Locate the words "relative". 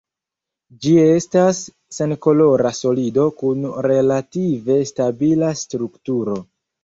3.91-4.79